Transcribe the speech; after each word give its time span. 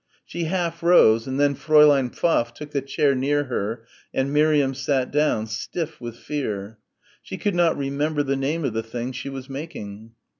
She 0.25 0.45
half 0.45 0.81
rose 0.81 1.27
and 1.27 1.39
then 1.39 1.55
Fräulein 1.55 2.11
Pfaff 2.11 2.55
took 2.55 2.71
the 2.71 2.81
chair 2.81 3.13
near 3.13 3.43
her 3.43 3.85
and 4.11 4.33
Miriam 4.33 4.73
sat 4.73 5.11
down, 5.11 5.45
stiff 5.45 6.01
with 6.01 6.15
fear. 6.17 6.79
She 7.21 7.37
could 7.37 7.53
not 7.53 7.77
remember 7.77 8.23
the 8.23 8.35
name 8.35 8.65
of 8.65 8.73
the 8.73 8.81
thing 8.81 9.11
she 9.11 9.29
was 9.29 9.47
making. 9.47 10.13